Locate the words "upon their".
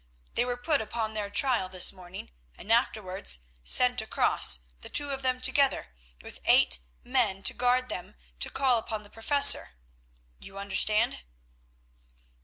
0.81-1.29